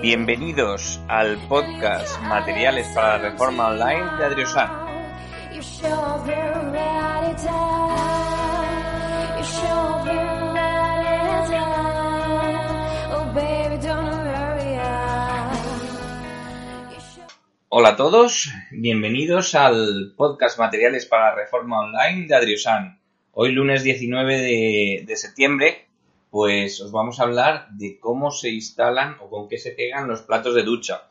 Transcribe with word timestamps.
Bienvenidos 0.00 1.00
al 1.08 1.36
podcast 1.48 2.22
Materiales 2.22 2.86
para 2.94 3.18
la 3.18 3.30
Reforma 3.30 3.66
Online 3.66 4.16
de 4.16 4.24
Adriosan. 4.24 4.70
Hola 17.70 17.88
a 17.88 17.96
todos, 17.96 18.52
bienvenidos 18.70 19.56
al 19.56 20.14
podcast 20.16 20.60
Materiales 20.60 21.06
para 21.06 21.30
la 21.30 21.34
Reforma 21.34 21.80
Online 21.80 22.28
de 22.28 22.36
Adriosan. 22.36 23.00
Hoy 23.32 23.50
lunes 23.50 23.82
19 23.82 24.38
de, 24.38 25.04
de 25.04 25.16
septiembre 25.16 25.87
pues 26.30 26.80
os 26.80 26.92
vamos 26.92 27.20
a 27.20 27.24
hablar 27.24 27.68
de 27.70 27.98
cómo 27.98 28.30
se 28.30 28.50
instalan 28.50 29.16
o 29.20 29.30
con 29.30 29.48
qué 29.48 29.58
se 29.58 29.72
pegan 29.72 30.08
los 30.08 30.22
platos 30.22 30.54
de 30.54 30.62
ducha. 30.62 31.02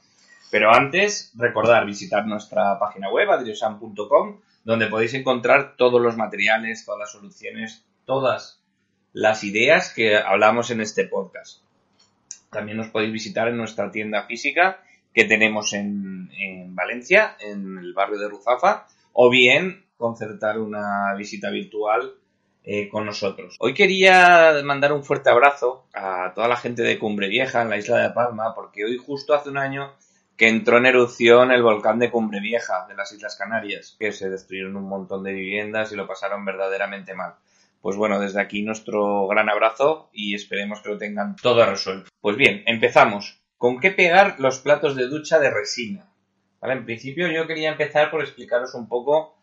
Pero 0.52 0.74
antes, 0.74 1.32
recordar 1.36 1.86
visitar 1.86 2.26
nuestra 2.26 2.80
página 2.80 3.10
web, 3.12 3.30
adriosan.com, 3.30 4.40
donde 4.64 4.88
podéis 4.88 5.14
encontrar 5.14 5.76
todos 5.76 6.02
los 6.02 6.16
materiales, 6.16 6.86
todas 6.86 7.00
las 7.00 7.12
soluciones, 7.12 7.84
todas 8.06 8.62
las 9.14 9.44
ideas 9.44 9.94
que 9.94 10.18
hablamos 10.18 10.70
en 10.72 10.82
este 10.82 11.06
podcast. 11.06 11.62
También 12.52 12.80
os 12.80 12.90
podéis 12.90 13.12
visitar 13.12 13.48
en 13.48 13.58
nuestra 13.58 13.92
tienda 13.92 14.24
física 14.26 14.82
que 15.14 15.26
tenemos 15.26 15.74
en, 15.74 16.30
en 16.38 16.76
Valencia, 16.76 17.36
en 17.40 17.78
el 17.78 17.94
barrio 17.94 18.20
de 18.20 18.30
Ruzafa, 18.30 18.88
o 19.14 19.30
bien 19.30 19.86
concertar 19.98 20.60
una 20.60 21.14
visita 21.18 21.50
virtual 21.50 22.14
eh, 22.70 22.90
con 22.90 23.06
nosotros. 23.06 23.56
Hoy 23.60 23.74
quería 23.74 24.54
mandar 24.62 24.92
un 24.92 25.06
fuerte 25.06 25.30
abrazo 25.30 25.88
a 25.94 26.34
toda 26.36 26.50
la 26.50 26.58
gente 26.58 26.82
de 26.82 27.00
Cumbre 27.00 27.30
Vieja, 27.30 27.62
en 27.62 27.70
la 27.70 27.78
isla 27.78 27.98
de 28.00 28.10
Palma, 28.10 28.54
porque 28.54 28.84
hoy 28.84 28.98
justo 28.98 29.34
hace 29.34 29.50
un 29.50 29.58
año 29.58 29.94
que 30.36 30.50
entró 30.50 30.78
en 30.78 30.86
erupción 30.86 31.52
el 31.54 31.64
volcán 31.64 31.98
de 31.98 32.12
Cumbre 32.12 32.42
Vieja 32.42 32.86
de 32.90 32.96
las 32.96 33.14
Islas 33.14 33.38
Canarias, 33.38 33.96
que 33.98 34.12
se 34.12 34.30
destruyeron 34.30 34.76
un 34.76 34.90
montón 34.90 35.24
de 35.24 35.32
viviendas 35.32 35.94
y 35.94 35.96
lo 35.96 36.08
pasaron 36.08 36.44
verdaderamente 36.44 37.16
mal. 37.16 37.36
Pues 37.80 37.96
bueno, 37.96 38.20
desde 38.20 38.42
aquí 38.42 38.64
nuestro 38.64 39.28
gran 39.28 39.48
abrazo 39.48 40.10
y 40.12 40.36
esperemos 40.36 40.82
que 40.82 40.90
lo 40.90 40.98
tengan 40.98 41.38
todo 41.38 41.66
resuelto. 41.66 42.10
Pues 42.20 42.36
bien, 42.36 42.64
empezamos. 42.66 43.42
¿Con 43.56 43.80
qué 43.80 43.92
pegar 43.92 44.42
los 44.42 44.60
platos 44.60 44.98
de 44.98 45.08
ducha 45.08 45.40
de 45.40 45.52
resina? 45.52 46.12
En 46.62 46.84
principio 46.84 47.32
yo 47.32 47.48
quería 47.48 47.70
empezar 47.70 48.12
por 48.12 48.20
explicaros 48.22 48.76
un 48.76 48.90
poco 48.90 49.37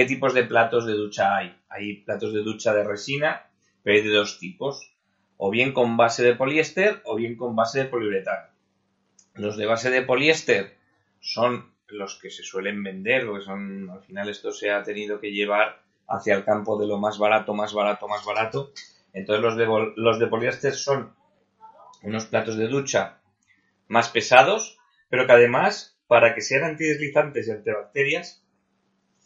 ¿Qué 0.00 0.06
tipos 0.06 0.32
de 0.32 0.44
platos 0.44 0.86
de 0.86 0.94
ducha 0.94 1.36
hay? 1.36 1.54
Hay 1.68 1.96
platos 1.96 2.32
de 2.32 2.40
ducha 2.40 2.72
de 2.72 2.84
resina, 2.84 3.50
pero 3.82 3.98
hay 3.98 4.02
de 4.02 4.14
dos 4.14 4.38
tipos, 4.38 4.94
o 5.36 5.50
bien 5.50 5.74
con 5.74 5.98
base 5.98 6.22
de 6.22 6.34
poliéster 6.34 7.02
o 7.04 7.16
bien 7.16 7.36
con 7.36 7.54
base 7.54 7.80
de 7.80 7.84
poliuretano. 7.84 8.48
Los 9.34 9.58
de 9.58 9.66
base 9.66 9.90
de 9.90 10.00
poliéster 10.00 10.74
son 11.20 11.74
los 11.88 12.18
que 12.18 12.30
se 12.30 12.42
suelen 12.42 12.82
vender, 12.82 13.26
porque 13.26 13.44
son, 13.44 13.90
al 13.90 14.00
final 14.00 14.30
esto 14.30 14.52
se 14.52 14.70
ha 14.70 14.82
tenido 14.82 15.20
que 15.20 15.32
llevar 15.32 15.82
hacia 16.08 16.34
el 16.34 16.46
campo 16.46 16.80
de 16.80 16.86
lo 16.86 16.96
más 16.96 17.18
barato, 17.18 17.52
más 17.52 17.74
barato, 17.74 18.08
más 18.08 18.24
barato. 18.24 18.72
Entonces 19.12 19.42
los 19.42 19.56
de, 19.58 19.92
los 19.96 20.18
de 20.18 20.26
poliéster 20.28 20.72
son 20.72 21.14
unos 22.02 22.24
platos 22.24 22.56
de 22.56 22.68
ducha 22.68 23.18
más 23.86 24.08
pesados, 24.08 24.78
pero 25.10 25.26
que 25.26 25.32
además, 25.32 25.98
para 26.06 26.34
que 26.34 26.40
sean 26.40 26.64
antideslizantes 26.64 27.48
y 27.48 27.50
antibacterias, 27.50 28.42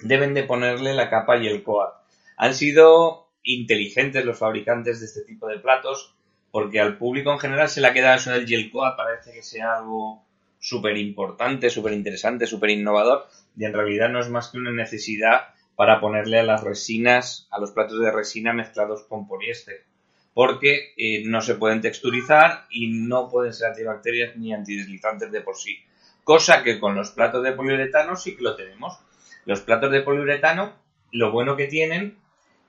deben 0.01 0.35
de 0.35 0.45
ponerle 0.45 0.95
la 0.95 1.11
capa 1.11 1.37
y 1.37 1.47
el 1.47 1.63
coat. 1.63 1.95
Han 2.37 2.55
sido 2.55 3.29
inteligentes 3.43 4.25
los 4.25 4.39
fabricantes 4.39 5.01
de 5.01 5.07
este 5.07 5.23
tipo 5.23 5.49
de 5.49 5.59
platos 5.59 6.15
porque 6.51 6.81
al 6.81 6.99
público 6.99 7.33
en 7.33 7.39
general 7.39 7.69
se 7.69 7.81
le 7.81 7.89
ha 7.89 7.93
quedado 7.93 8.17
eso 8.17 8.31
del 8.31 8.47
gel 8.47 8.71
coat, 8.71 8.97
parece 8.97 9.33
que 9.33 9.43
sea 9.43 9.79
algo 9.79 10.25
súper 10.59 10.97
importante, 10.97 11.69
súper 11.69 11.93
interesante, 11.93 12.47
súper 12.47 12.71
innovador 12.71 13.27
y 13.57 13.65
en 13.65 13.73
realidad 13.73 14.09
no 14.09 14.21
es 14.21 14.31
más 14.31 14.49
que 14.49 14.59
una 14.59 14.73
necesidad 14.73 15.49
para 15.77 16.01
ponerle 16.01 16.39
a 16.39 16.45
las 16.45 16.63
resinas, 16.63 17.49
a 17.51 17.59
los 17.59 17.73
platos 17.73 18.01
de 18.01 18.11
resina 18.11 18.53
mezclados 18.53 19.05
con 19.05 19.27
poliéster 19.27 19.85
porque 20.35 20.93
eh, 20.97 21.23
no 21.25 21.41
se 21.41 21.55
pueden 21.55 21.81
texturizar 21.81 22.67
y 22.69 22.89
no 22.89 23.31
pueden 23.31 23.53
ser 23.53 23.69
antibacterias 23.69 24.37
ni 24.37 24.53
antideslizantes 24.53 25.31
de 25.31 25.41
por 25.41 25.57
sí. 25.57 25.79
Cosa 26.25 26.65
que 26.65 26.81
con 26.81 26.97
los 26.97 27.13
platos 27.13 27.45
de 27.45 27.53
poliuretano 27.53 28.17
sí 28.17 28.37
que 28.37 28.43
lo 28.43 28.57
tenemos. 28.57 28.99
Los 29.45 29.61
platos 29.61 29.91
de 29.93 30.03
poliuretano, 30.03 30.73
lo 31.13 31.31
bueno 31.33 31.57
que 31.57 31.67
tienen 31.67 32.19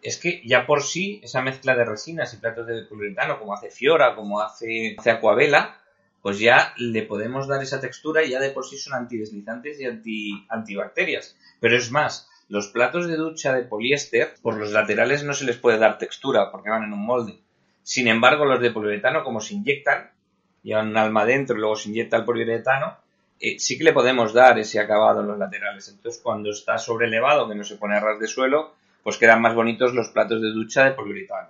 es 0.01 0.17
que 0.17 0.41
ya 0.45 0.65
por 0.67 0.83
sí 0.83 1.19
esa 1.23 1.41
mezcla 1.41 1.75
de 1.75 1.85
resinas 1.85 2.33
y 2.33 2.37
platos 2.37 2.67
de 2.67 2.83
poliuretano, 2.83 3.39
como 3.39 3.53
hace 3.53 3.71
Fiora, 3.71 4.15
como 4.15 4.39
hace, 4.39 4.95
hace 4.97 5.19
pues 6.21 6.39
ya 6.39 6.73
le 6.77 7.03
podemos 7.03 7.47
dar 7.47 7.61
esa 7.61 7.79
textura 7.79 8.23
y 8.23 8.31
ya 8.31 8.39
de 8.39 8.49
por 8.49 8.65
sí 8.65 8.77
son 8.77 8.93
antideslizantes 8.93 9.79
y 9.79 9.85
anti, 9.85 10.45
antibacterias. 10.49 11.37
Pero 11.59 11.77
es 11.77 11.91
más, 11.91 12.27
los 12.49 12.67
platos 12.67 13.07
de 13.07 13.15
ducha 13.15 13.53
de 13.53 13.63
poliéster, 13.63 14.33
por 14.41 14.57
los 14.57 14.71
laterales 14.71 15.23
no 15.23 15.33
se 15.33 15.45
les 15.45 15.57
puede 15.57 15.77
dar 15.77 15.97
textura 15.97 16.51
porque 16.51 16.69
van 16.69 16.83
en 16.83 16.93
un 16.93 17.05
molde. 17.05 17.39
Sin 17.83 18.07
embargo, 18.07 18.45
los 18.45 18.59
de 18.59 18.71
poliuretano, 18.71 19.23
como 19.23 19.39
se 19.39 19.53
inyectan, 19.53 20.11
llevan 20.63 20.89
un 20.89 20.97
alma 20.97 21.25
dentro 21.25 21.55
y 21.55 21.59
luego 21.59 21.75
se 21.75 21.89
inyecta 21.89 22.17
el 22.17 22.25
poliuretano, 22.25 22.97
eh, 23.39 23.59
sí 23.59 23.77
que 23.77 23.83
le 23.83 23.93
podemos 23.93 24.33
dar 24.33 24.57
ese 24.59 24.79
acabado 24.79 25.21
en 25.21 25.27
los 25.27 25.37
laterales. 25.37 25.87
Entonces, 25.89 26.21
cuando 26.21 26.49
está 26.51 26.77
sobrelevado, 26.77 27.47
que 27.47 27.55
no 27.55 27.63
se 27.63 27.75
pone 27.75 27.95
a 27.95 27.99
ras 27.99 28.19
de 28.19 28.27
suelo, 28.27 28.73
pues 29.03 29.17
quedan 29.17 29.41
más 29.41 29.53
bonitos 29.53 29.93
los 29.93 30.09
platos 30.09 30.41
de 30.41 30.51
ducha 30.51 30.83
de 30.83 30.91
poliuretano. 30.91 31.49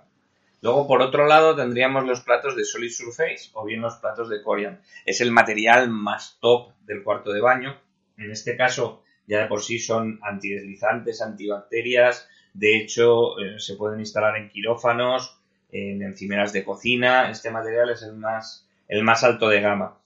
Luego, 0.62 0.86
por 0.86 1.02
otro 1.02 1.26
lado, 1.26 1.54
tendríamos 1.54 2.04
los 2.04 2.20
platos 2.22 2.56
de 2.56 2.64
Solid 2.64 2.90
Surface 2.90 3.50
o 3.52 3.64
bien 3.64 3.80
los 3.80 3.96
platos 3.96 4.28
de 4.28 4.42
Corian. 4.42 4.80
Es 5.04 5.20
el 5.20 5.30
material 5.30 5.88
más 5.90 6.38
top 6.40 6.72
del 6.86 7.02
cuarto 7.02 7.32
de 7.32 7.40
baño. 7.40 7.78
En 8.16 8.30
este 8.30 8.56
caso, 8.56 9.02
ya 9.26 9.40
de 9.40 9.46
por 9.46 9.62
sí 9.62 9.78
son 9.78 10.18
antideslizantes, 10.22 11.22
antibacterias. 11.22 12.28
De 12.54 12.76
hecho, 12.76 13.38
eh, 13.38 13.60
se 13.60 13.76
pueden 13.76 14.00
instalar 14.00 14.36
en 14.36 14.48
quirófanos, 14.48 15.38
en 15.70 16.02
encimeras 16.02 16.52
de 16.52 16.64
cocina. 16.64 17.30
Este 17.30 17.50
material 17.50 17.90
es 17.90 18.02
el 18.02 18.14
más, 18.14 18.66
el 18.88 19.02
más 19.02 19.24
alto 19.24 19.48
de 19.48 19.60
gama. 19.60 19.98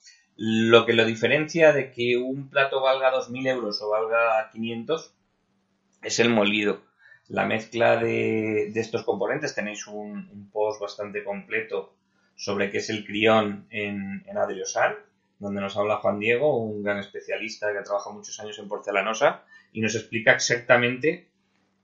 Lo 0.43 0.87
que 0.87 0.95
lo 0.95 1.05
diferencia 1.05 1.75
de 1.75 1.93
que 1.93 2.17
un 2.17 2.49
plato 2.49 2.81
valga 2.81 3.13
2.000 3.13 3.47
euros 3.47 3.83
o 3.83 3.91
valga 3.91 4.49
500 4.51 5.15
es 6.01 6.19
el 6.19 6.31
molido. 6.31 6.81
La 7.29 7.45
mezcla 7.45 7.99
de, 7.99 8.69
estos 8.69 9.05
componentes, 9.05 9.55
tenéis 9.55 9.87
un, 9.87 10.49
post 10.51 10.81
bastante 10.81 11.25
completo 11.25 11.93
sobre 12.37 12.71
qué 12.71 12.79
es 12.79 12.89
el 12.89 13.05
crión 13.05 13.67
en, 13.69 14.25
en 14.27 14.39
Adriosan, 14.39 14.95
donde 15.39 15.61
nos 15.61 15.77
habla 15.77 15.99
Juan 15.99 16.19
Diego, 16.19 16.57
un 16.57 16.83
gran 16.83 16.97
especialista 16.97 17.71
que 17.71 17.77
ha 17.81 17.85
trabajado 17.85 18.17
muchos 18.17 18.41
años 18.41 18.59
en 18.59 18.67
porcelanosa, 18.67 19.45
y 19.75 19.83
nos 19.83 19.95
explica 19.95 20.33
exactamente 20.33 21.29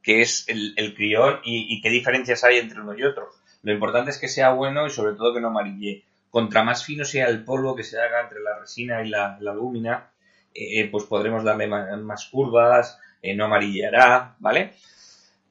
qué 0.00 0.22
es 0.22 0.46
el, 0.48 0.94
crión 0.94 1.40
y, 1.44 1.66
y, 1.68 1.82
qué 1.82 1.90
diferencias 1.90 2.42
hay 2.42 2.56
entre 2.56 2.80
uno 2.80 2.96
y 2.96 3.02
otro. 3.02 3.28
Lo 3.62 3.74
importante 3.74 4.12
es 4.12 4.18
que 4.18 4.28
sea 4.28 4.54
bueno 4.54 4.86
y 4.86 4.90
sobre 4.90 5.14
todo 5.14 5.34
que 5.34 5.42
no 5.42 5.48
amarille 5.48 6.06
contra 6.30 6.62
más 6.62 6.84
fino 6.84 7.04
sea 7.04 7.28
el 7.28 7.44
polvo 7.44 7.74
que 7.74 7.84
se 7.84 8.00
haga 8.00 8.22
entre 8.22 8.40
la 8.40 8.58
resina 8.58 9.02
y 9.02 9.08
la, 9.08 9.38
lúmina, 9.40 10.10
eh, 10.54 10.80
eh, 10.80 10.88
pues 10.90 11.04
podremos 11.04 11.44
darle 11.44 11.66
más, 11.66 12.26
curvas, 12.26 12.98
eh, 13.22 13.34
no 13.34 13.46
amarillará, 13.46 14.36
¿vale? 14.38 14.74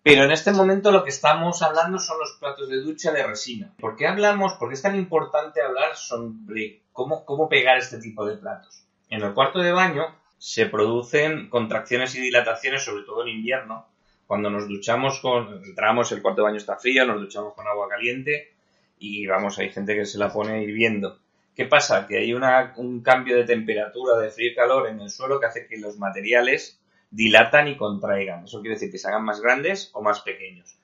Pero 0.04 0.24
en 0.24 0.32
este 0.32 0.52
momento 0.52 0.92
lo 0.92 1.04
que 1.04 1.10
estamos 1.10 1.64
hablando 1.64 1.98
son 1.98 2.20
los 2.20 2.38
platos 2.40 2.70
de 2.70 2.82
ducha 2.82 3.12
de 3.12 3.26
resina. 3.26 3.74
¿Por 3.80 3.96
qué 3.96 4.06
hablamos, 4.06 4.54
por 4.54 4.70
qué 4.70 4.76
es 4.76 4.82
tan 4.82 4.96
importante 4.96 5.62
hablar 5.62 5.96
sobre 5.96 6.84
cómo, 6.92 7.26
cómo 7.26 7.50
pegar 7.50 7.78
este 7.78 7.98
tipo 7.98 8.24
de 8.26 8.38
platos? 8.38 8.86
En 9.10 9.24
el 9.24 9.34
cuarto 9.34 9.60
de 9.60 9.72
baño 9.72 10.06
se 10.38 10.68
producen 10.68 11.50
contracciones 11.50 12.14
y 12.16 12.22
dilataciones, 12.22 12.84
sobre 12.84 13.04
todo 13.04 13.24
en 13.24 13.30
invierno, 13.30 13.88
cuando 14.28 14.50
nos 14.50 14.68
duchamos 14.68 15.20
con, 15.20 15.64
entramos, 15.64 16.12
el 16.12 16.22
cuarto 16.22 16.42
de 16.42 16.46
baño 16.46 16.58
está 16.58 16.78
frío, 16.78 17.06
nos 17.06 17.22
duchamos 17.22 17.54
con 17.54 17.68
agua 17.68 17.88
caliente, 17.88 18.55
y 18.98 19.26
vamos, 19.28 19.60
hay 19.60 19.70
gente 19.70 19.96
que 19.96 20.06
se 20.06 20.18
la 20.18 20.32
pone 20.32 20.64
hirviendo. 20.64 21.20
¿Qué 21.56 21.66
pasa? 21.66 22.06
Que 22.08 22.18
hay 22.18 22.34
un 22.34 23.02
cambio 23.02 23.38
de 23.38 23.46
temperatura, 23.46 24.18
de 24.18 24.30
frío 24.30 24.52
y 24.52 24.56
calor 24.56 24.90
en 24.90 25.00
el 25.00 25.10
suelo 25.10 25.40
que 25.40 25.46
hace 25.46 25.68
que 25.68 25.78
los 25.78 25.98
materiales 25.98 26.80
dilatan 27.12 27.70
y 27.70 27.78
contraigan. 27.78 28.44
Eso 28.44 28.60
quiere 28.60 28.76
decir 28.76 28.92
que 28.92 28.98
se 28.98 29.08
hagan 29.08 29.24
más 29.24 29.40
grandes 29.40 29.90
o 29.94 30.02
más 30.02 30.20
pequeños. 30.20 30.78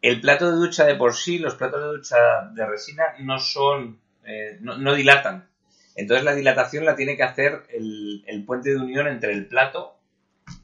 El 0.00 0.20
plato 0.22 0.50
de 0.50 0.56
ducha 0.56 0.86
de 0.86 0.94
por 0.94 1.14
sí, 1.14 1.38
los 1.38 1.54
platos 1.56 1.80
de 1.82 1.98
ducha 1.98 2.16
de 2.54 2.66
resina 2.66 3.04
no 3.18 3.38
son, 3.38 4.00
eh, 4.24 4.56
no, 4.60 4.94
dilatan. 4.94 5.50
Entonces 5.96 6.24
la 6.24 6.34
dilatación 6.34 6.86
la 6.86 6.96
tiene 6.96 7.16
que 7.16 7.24
hacer 7.24 7.64
el, 7.68 8.44
puente 8.46 8.70
de 8.70 8.76
unión 8.76 9.06
entre 9.06 9.32
el 9.32 9.46
plato 9.46 9.98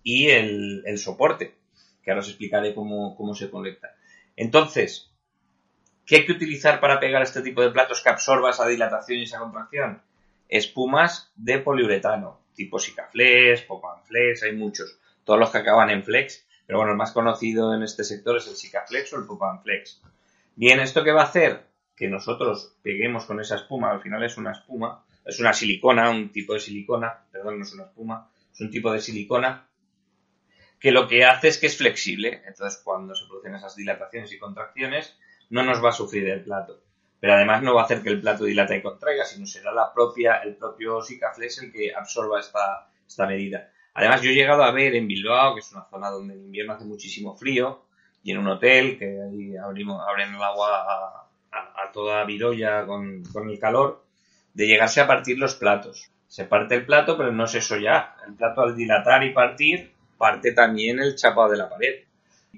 y 0.02 0.30
el, 0.30 0.82
soporte, 0.96 1.54
que 2.02 2.10
ahora 2.10 2.22
os 2.22 2.28
explicaré 2.28 2.74
cómo, 2.74 3.14
cómo 3.16 3.34
se 3.34 3.50
conecta. 3.50 3.94
Entonces, 4.34 5.10
¿Qué 6.06 6.16
hay 6.16 6.24
que 6.24 6.32
utilizar 6.32 6.78
para 6.78 7.00
pegar 7.00 7.20
este 7.22 7.42
tipo 7.42 7.60
de 7.60 7.70
platos 7.70 8.00
que 8.00 8.08
absorba 8.08 8.50
esa 8.50 8.66
dilatación 8.66 9.18
y 9.18 9.24
esa 9.24 9.40
contracción? 9.40 10.00
Espumas 10.48 11.32
de 11.34 11.58
poliuretano, 11.58 12.38
tipo 12.54 12.78
Sikaflex, 12.78 13.62
Popanflex, 13.62 14.44
hay 14.44 14.54
muchos, 14.54 15.00
todos 15.24 15.40
los 15.40 15.50
que 15.50 15.58
acaban 15.58 15.90
en 15.90 16.04
flex, 16.04 16.46
pero 16.64 16.78
bueno, 16.78 16.92
el 16.92 16.96
más 16.98 17.10
conocido 17.10 17.74
en 17.74 17.82
este 17.82 18.04
sector 18.04 18.36
es 18.36 18.46
el 18.46 18.54
Sikaflex 18.54 19.12
o 19.14 19.18
el 19.18 19.26
Popanflex. 19.26 20.00
Bien, 20.54 20.78
¿esto 20.78 21.02
qué 21.02 21.10
va 21.10 21.22
a 21.22 21.26
hacer? 21.26 21.66
Que 21.96 22.06
nosotros 22.06 22.76
peguemos 22.82 23.24
con 23.24 23.40
esa 23.40 23.56
espuma, 23.56 23.90
al 23.90 24.00
final 24.00 24.22
es 24.22 24.36
una 24.36 24.52
espuma, 24.52 25.04
es 25.24 25.40
una 25.40 25.52
silicona, 25.52 26.10
un 26.10 26.30
tipo 26.30 26.54
de 26.54 26.60
silicona, 26.60 27.24
perdón, 27.32 27.58
no 27.58 27.64
es 27.64 27.72
una 27.74 27.82
espuma, 27.82 28.30
es 28.52 28.60
un 28.60 28.70
tipo 28.70 28.92
de 28.92 29.00
silicona 29.00 29.66
que 30.78 30.92
lo 30.92 31.08
que 31.08 31.24
hace 31.24 31.48
es 31.48 31.58
que 31.58 31.66
es 31.66 31.76
flexible. 31.76 32.42
Entonces, 32.46 32.80
cuando 32.84 33.14
se 33.14 33.26
producen 33.26 33.56
esas 33.56 33.74
dilataciones 33.74 34.32
y 34.32 34.38
contracciones, 34.38 35.18
no 35.50 35.62
nos 35.62 35.84
va 35.84 35.90
a 35.90 35.92
sufrir 35.92 36.28
el 36.28 36.42
plato. 36.42 36.80
Pero 37.20 37.34
además 37.34 37.62
no 37.62 37.74
va 37.74 37.82
a 37.82 37.84
hacer 37.84 38.02
que 38.02 38.10
el 38.10 38.20
plato 38.20 38.44
dilate 38.44 38.76
y 38.76 38.82
contraiga, 38.82 39.24
sino 39.24 39.46
será 39.46 39.72
la 39.72 39.92
propia, 39.92 40.36
el 40.36 40.56
propio 40.56 41.00
Sikaflex 41.02 41.62
el 41.62 41.72
que 41.72 41.94
absorba 41.94 42.40
esta, 42.40 42.88
esta 43.06 43.26
medida. 43.26 43.70
Además, 43.94 44.20
yo 44.20 44.30
he 44.30 44.34
llegado 44.34 44.62
a 44.62 44.72
ver 44.72 44.94
en 44.94 45.08
Bilbao, 45.08 45.54
que 45.54 45.60
es 45.60 45.72
una 45.72 45.84
zona 45.84 46.10
donde 46.10 46.34
en 46.34 46.44
invierno 46.44 46.74
hace 46.74 46.84
muchísimo 46.84 47.34
frío, 47.34 47.84
y 48.22 48.32
en 48.32 48.38
un 48.38 48.48
hotel, 48.48 48.98
que 48.98 49.06
ahí 49.22 49.56
abrimos, 49.56 50.02
abren 50.06 50.34
el 50.34 50.42
agua 50.42 51.28
a, 51.50 51.92
toda 51.92 52.24
virolla 52.24 52.84
con, 52.84 53.22
con, 53.32 53.48
el 53.48 53.58
calor, 53.58 54.04
de 54.52 54.66
llegarse 54.66 55.00
a 55.00 55.06
partir 55.06 55.38
los 55.38 55.54
platos. 55.54 56.10
Se 56.26 56.44
parte 56.44 56.74
el 56.74 56.84
plato, 56.84 57.16
pero 57.16 57.32
no 57.32 57.44
es 57.44 57.54
eso 57.54 57.78
ya. 57.78 58.16
El 58.26 58.34
plato 58.34 58.60
al 58.62 58.76
dilatar 58.76 59.24
y 59.24 59.32
partir, 59.32 59.92
parte 60.18 60.52
también 60.52 60.98
el 60.98 61.14
chapado 61.14 61.50
de 61.50 61.56
la 61.56 61.70
pared. 61.70 62.04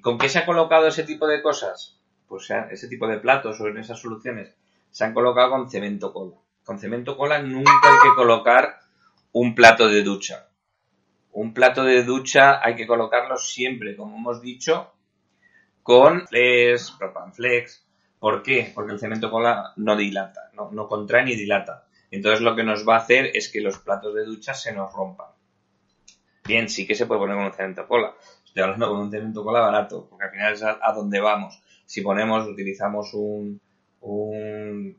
¿Con 0.00 0.18
qué 0.18 0.28
se 0.28 0.40
ha 0.40 0.46
colocado 0.46 0.88
ese 0.88 1.04
tipo 1.04 1.26
de 1.28 1.42
cosas? 1.42 1.97
Pues 2.28 2.48
ese 2.70 2.88
tipo 2.88 3.08
de 3.08 3.18
platos 3.18 3.60
o 3.60 3.68
en 3.68 3.78
esas 3.78 4.00
soluciones 4.00 4.54
se 4.90 5.04
han 5.04 5.14
colocado 5.14 5.50
con 5.50 5.70
cemento 5.70 6.12
cola. 6.12 6.36
Con 6.64 6.78
cemento 6.78 7.16
cola 7.16 7.40
nunca 7.40 7.72
hay 7.82 8.10
que 8.10 8.14
colocar 8.14 8.80
un 9.32 9.54
plato 9.54 9.88
de 9.88 10.02
ducha 10.02 10.48
un 11.38 11.54
plato 11.54 11.84
de 11.84 12.02
ducha 12.02 12.60
hay 12.64 12.74
que 12.74 12.86
colocarlo 12.86 13.36
siempre, 13.36 13.94
como 13.96 14.16
hemos 14.16 14.42
dicho, 14.42 14.92
con 15.84 16.26
flex, 16.26 16.90
propanflex. 16.98 17.86
¿Por 18.18 18.42
qué? 18.42 18.72
Porque 18.74 18.92
el 18.92 18.98
cemento 18.98 19.30
cola 19.30 19.72
no 19.76 19.94
dilata, 19.94 20.50
no, 20.54 20.88
contrae 20.88 21.24
ni 21.24 21.36
dilata. 21.36 21.86
Entonces 22.10 22.40
lo 22.40 22.56
que 22.56 22.64
nos 22.64 22.86
va 22.88 22.96
a 22.96 22.98
hacer 22.98 23.30
es 23.34 23.48
que 23.50 23.60
los 23.60 23.78
platos 23.78 24.16
de 24.16 24.24
ducha 24.24 24.52
se 24.52 24.72
nos 24.72 24.92
rompan. 24.92 25.28
Bien, 26.44 26.68
sí 26.68 26.88
que 26.88 26.96
se 26.96 27.06
puede 27.06 27.20
poner 27.20 27.36
con 27.36 27.44
un 27.44 27.52
cemento 27.52 27.86
cola. 27.86 28.14
Estoy 28.44 28.64
hablando 28.64 28.88
con 28.88 28.98
un 28.98 29.10
cemento 29.10 29.44
cola 29.44 29.60
barato, 29.60 30.08
porque 30.08 30.24
al 30.24 30.30
final 30.32 30.52
es 30.54 30.62
a, 30.64 30.92
donde 30.92 31.20
vamos. 31.20 31.62
Si 31.88 32.02
ponemos, 32.02 32.46
utilizamos 32.46 33.14
un, 33.14 33.58
un, 34.02 34.96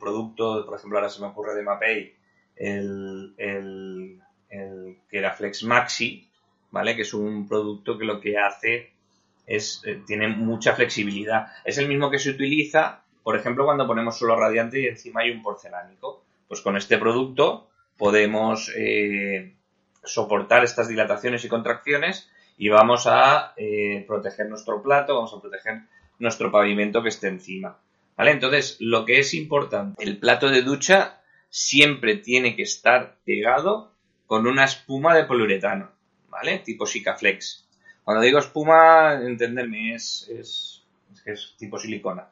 producto, 0.00 0.64
por 0.64 0.78
ejemplo, 0.78 0.98
ahora 0.98 1.10
se 1.10 1.20
me 1.20 1.26
ocurre 1.26 1.54
de 1.54 1.62
Mapei, 1.62 2.14
el, 2.56 3.34
el 3.36 4.22
el 4.48 4.96
Flex 5.36 5.64
Maxi, 5.64 6.28
¿vale? 6.70 6.96
Que 6.96 7.02
es 7.02 7.14
un 7.14 7.48
producto 7.48 7.98
que 7.98 8.04
lo 8.04 8.20
que 8.20 8.38
hace 8.38 8.92
es, 9.46 9.82
eh, 9.84 10.02
tiene 10.06 10.28
mucha 10.28 10.74
flexibilidad. 10.74 11.48
Es 11.64 11.78
el 11.78 11.88
mismo 11.88 12.10
que 12.10 12.18
se 12.18 12.30
utiliza, 12.30 13.02
por 13.22 13.36
ejemplo, 13.36 13.64
cuando 13.64 13.86
ponemos 13.86 14.18
suelo 14.18 14.36
radiante 14.36 14.80
y 14.80 14.86
encima 14.86 15.22
hay 15.22 15.30
un 15.30 15.42
porcelánico. 15.42 16.24
Pues 16.48 16.60
con 16.60 16.76
este 16.76 16.98
producto 16.98 17.68
podemos 17.96 18.70
eh, 18.76 19.54
soportar 20.02 20.64
estas 20.64 20.88
dilataciones 20.88 21.44
y 21.44 21.48
contracciones 21.48 22.30
y 22.56 22.68
vamos 22.68 23.06
a 23.06 23.54
eh, 23.56 24.04
proteger 24.06 24.48
nuestro 24.48 24.82
plato, 24.82 25.16
vamos 25.16 25.34
a 25.34 25.40
proteger 25.40 25.82
nuestro 26.18 26.50
pavimento 26.50 27.02
que 27.02 27.08
esté 27.08 27.28
encima. 27.28 27.78
¿Vale? 28.16 28.32
Entonces, 28.32 28.76
lo 28.80 29.04
que 29.04 29.18
es 29.18 29.34
importante, 29.34 30.02
el 30.04 30.18
plato 30.18 30.48
de 30.50 30.62
ducha 30.62 31.20
siempre 31.48 32.16
tiene 32.16 32.54
que 32.56 32.62
estar 32.62 33.16
pegado 33.24 33.92
con 34.26 34.46
una 34.46 34.64
espuma 34.64 35.14
de 35.14 35.24
poliuretano, 35.24 35.90
¿vale? 36.28 36.58
Tipo 36.60 36.86
Sikaflex. 36.86 37.68
Cuando 38.04 38.22
digo 38.22 38.38
espuma, 38.38 39.20
entenderme, 39.22 39.94
es, 39.94 40.28
es, 40.28 40.82
que 41.24 41.32
es 41.32 41.54
tipo 41.58 41.78
silicona. 41.78 42.28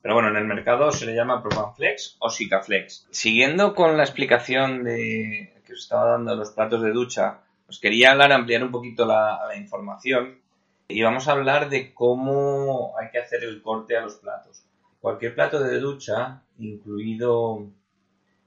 Pero 0.00 0.14
bueno, 0.14 0.30
en 0.30 0.36
el 0.36 0.44
mercado 0.44 0.90
se 0.90 1.06
le 1.06 1.14
llama 1.14 1.42
Propanflex 1.42 2.16
o 2.18 2.28
Sikaflex. 2.28 3.06
Siguiendo 3.10 3.74
con 3.74 3.96
la 3.96 4.02
explicación 4.02 4.82
de, 4.82 5.52
que 5.66 5.74
os 5.74 5.80
estaba 5.80 6.12
dando 6.12 6.34
los 6.34 6.50
platos 6.50 6.82
de 6.82 6.90
ducha, 6.90 7.40
os 7.68 7.80
quería 7.80 8.12
hablar, 8.12 8.32
ampliar 8.32 8.62
un 8.62 8.70
poquito 8.70 9.06
la, 9.06 9.38
información 9.56 10.38
y 10.88 11.02
vamos 11.02 11.28
a 11.28 11.32
hablar 11.32 11.68
de 11.68 11.94
cómo 11.94 12.94
hay 12.98 13.10
que 13.10 13.18
hacer 13.18 13.44
el 13.44 13.62
corte 13.62 13.96
a 13.96 14.02
los 14.02 14.16
platos. 14.16 14.64
Cualquier 15.00 15.34
plato 15.34 15.60
de 15.60 15.78
ducha, 15.78 16.42
incluido, 16.58 17.66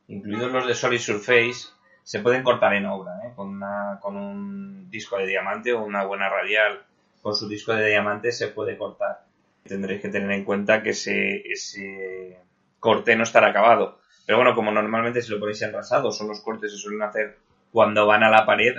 incluidos 0.07 0.51
los 0.51 0.67
de 0.67 0.75
Solid 0.75 0.99
Surface, 0.99 1.67
se 2.03 2.19
pueden 2.19 2.43
cortar 2.43 2.73
en 2.73 2.85
obra, 2.85 3.13
¿eh? 3.25 3.33
con, 3.35 3.49
una, 3.49 3.99
con 4.01 4.15
un 4.15 4.89
disco 4.89 5.17
de 5.17 5.27
diamante 5.27 5.73
o 5.73 5.83
una 5.83 6.05
buena 6.05 6.29
radial 6.29 6.85
con 7.25 7.35
su 7.35 7.49
disco 7.49 7.73
de 7.73 7.89
diamante 7.89 8.31
se 8.31 8.49
puede 8.49 8.77
cortar. 8.77 9.23
Tendréis 9.63 9.99
que 9.99 10.09
tener 10.09 10.29
en 10.29 10.43
cuenta 10.43 10.83
que 10.83 10.91
ese, 10.91 11.41
ese 11.51 12.37
corte 12.79 13.15
no 13.15 13.23
estará 13.23 13.47
acabado. 13.47 13.97
Pero 14.27 14.37
bueno, 14.37 14.53
como 14.53 14.71
normalmente 14.71 15.23
si 15.23 15.31
lo 15.31 15.39
ponéis 15.39 15.63
enrasado, 15.63 16.11
son 16.11 16.27
los 16.27 16.41
cortes 16.41 16.69
que 16.69 16.77
se 16.77 16.83
suelen 16.83 17.01
hacer 17.01 17.39
cuando 17.71 18.05
van 18.05 18.21
a 18.21 18.29
la 18.29 18.45
pared, 18.45 18.75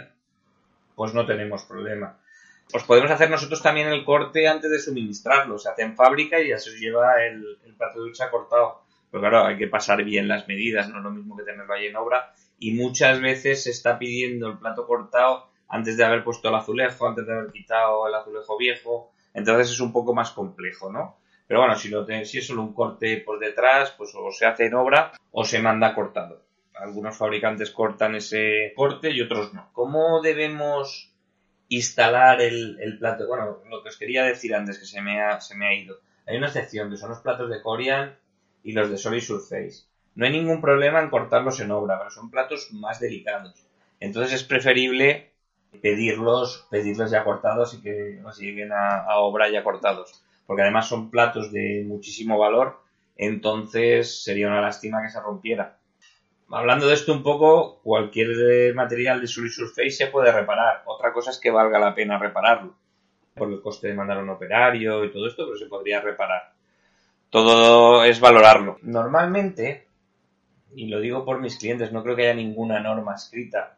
pues 0.96 1.14
no 1.14 1.24
tenemos 1.24 1.62
problema. 1.64 2.18
Pues 2.72 2.82
podemos 2.82 3.12
hacer 3.12 3.30
nosotros 3.30 3.62
también 3.62 3.86
el 3.86 4.04
corte 4.04 4.48
antes 4.48 4.68
de 4.68 4.80
suministrarlo. 4.80 5.56
Se 5.58 5.68
hace 5.68 5.82
en 5.82 5.94
fábrica 5.94 6.40
y 6.40 6.48
ya 6.48 6.58
se 6.58 6.70
os 6.70 6.80
lleva 6.80 7.22
el, 7.24 7.58
plato 7.78 8.00
de 8.00 8.08
ducha 8.08 8.28
cortado. 8.28 8.82
Pero 9.12 9.20
claro, 9.20 9.44
hay 9.44 9.56
que 9.56 9.68
pasar 9.68 10.02
bien 10.02 10.26
las 10.26 10.48
medidas, 10.48 10.88
no 10.88 10.98
es 10.98 11.04
lo 11.04 11.10
mismo 11.12 11.36
que 11.36 11.44
tenerlo 11.44 11.72
ahí 11.72 11.86
en 11.86 11.94
obra 11.94 12.32
y 12.58 12.72
muchas 12.72 13.20
veces 13.20 13.62
se 13.62 13.70
está 13.70 13.98
pidiendo 13.98 14.48
el 14.48 14.58
plato 14.58 14.86
cortado 14.86 15.48
antes 15.68 15.96
de 15.96 16.04
haber 16.04 16.24
puesto 16.24 16.48
el 16.48 16.54
azulejo, 16.54 17.06
antes 17.06 17.26
de 17.26 17.32
haber 17.32 17.52
quitado 17.52 18.08
el 18.08 18.14
azulejo 18.14 18.56
viejo, 18.56 19.12
entonces 19.34 19.70
es 19.70 19.80
un 19.80 19.92
poco 19.92 20.14
más 20.14 20.30
complejo, 20.30 20.90
¿no? 20.90 21.18
Pero 21.46 21.60
bueno, 21.60 21.76
si, 21.76 21.88
lo 21.88 22.04
si 22.24 22.38
es 22.38 22.46
solo 22.46 22.62
un 22.62 22.72
corte 22.72 23.18
por 23.18 23.38
detrás, 23.38 23.92
pues 23.96 24.12
o 24.14 24.30
se 24.32 24.46
hace 24.46 24.66
en 24.66 24.74
obra 24.74 25.12
o 25.30 25.44
se 25.44 25.60
manda 25.60 25.94
cortado. 25.94 26.45
Algunos 26.78 27.16
fabricantes 27.16 27.70
cortan 27.70 28.14
ese 28.14 28.72
corte 28.76 29.10
y 29.10 29.22
otros 29.22 29.54
no. 29.54 29.70
¿Cómo 29.72 30.20
debemos 30.20 31.12
instalar 31.68 32.40
el, 32.40 32.78
el 32.80 32.98
plato? 32.98 33.26
Bueno, 33.26 33.58
lo 33.70 33.82
que 33.82 33.88
os 33.88 33.96
quería 33.96 34.24
decir 34.24 34.54
antes 34.54 34.78
que 34.78 34.86
se 34.86 35.00
me 35.00 35.20
ha, 35.20 35.40
se 35.40 35.56
me 35.56 35.66
ha 35.66 35.74
ido. 35.74 35.96
Hay 36.26 36.36
una 36.36 36.48
excepción 36.48 36.90
que 36.90 36.96
son 36.96 37.10
los 37.10 37.20
platos 37.20 37.48
de 37.48 37.62
Corian 37.62 38.16
y 38.62 38.72
los 38.72 38.90
de 38.90 38.98
Solid 38.98 39.20
Surface. 39.20 39.84
No 40.16 40.26
hay 40.26 40.32
ningún 40.32 40.60
problema 40.60 41.00
en 41.00 41.10
cortarlos 41.10 41.60
en 41.60 41.70
obra, 41.70 41.98
pero 41.98 42.10
son 42.10 42.30
platos 42.30 42.72
más 42.72 43.00
delicados. 43.00 43.54
Entonces 44.00 44.32
es 44.32 44.44
preferible 44.44 45.30
pedirlos, 45.80 46.66
pedirlos 46.70 47.10
ya 47.10 47.22
cortados 47.22 47.74
y 47.74 47.82
que 47.82 48.18
nos 48.22 48.38
lleguen 48.38 48.72
a, 48.72 49.18
obra 49.18 49.50
ya 49.50 49.62
cortados. 49.62 50.22
Porque 50.46 50.62
además 50.62 50.88
son 50.88 51.10
platos 51.10 51.52
de 51.52 51.84
muchísimo 51.86 52.38
valor, 52.38 52.80
entonces 53.16 54.22
sería 54.22 54.48
una 54.48 54.60
lástima 54.60 55.02
que 55.02 55.10
se 55.10 55.20
rompiera. 55.20 55.78
Hablando 56.50 56.86
de 56.86 56.94
esto 56.94 57.12
un 57.12 57.24
poco, 57.24 57.80
cualquier 57.82 58.72
material 58.74 59.20
de 59.20 59.26
Solid 59.26 59.50
Surface 59.50 59.90
se 59.90 60.06
puede 60.06 60.30
reparar. 60.30 60.82
Otra 60.86 61.12
cosa 61.12 61.30
es 61.30 61.38
que 61.38 61.50
valga 61.50 61.78
la 61.78 61.94
pena 61.94 62.18
repararlo. 62.18 62.74
Por 63.34 63.52
el 63.52 63.60
coste 63.60 63.88
de 63.88 63.94
mandar 63.94 64.18
a 64.18 64.22
un 64.22 64.30
operario 64.30 65.04
y 65.04 65.10
todo 65.10 65.26
esto, 65.26 65.44
pero 65.44 65.58
se 65.58 65.66
podría 65.66 66.00
reparar. 66.00 66.52
Todo 67.30 68.04
es 68.04 68.20
valorarlo. 68.20 68.78
Normalmente, 68.82 69.88
y 70.74 70.86
lo 70.86 71.00
digo 71.00 71.24
por 71.24 71.40
mis 71.40 71.58
clientes, 71.58 71.90
no 71.90 72.04
creo 72.04 72.14
que 72.14 72.22
haya 72.22 72.34
ninguna 72.34 72.78
norma 72.78 73.16
escrita. 73.16 73.76